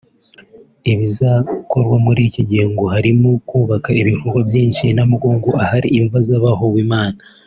[0.91, 7.17] Ibizakorwa muri iki gihe ngo harimo kubaka ibikorwa byinshi i Namugongo ahari imva z’abahowe Imana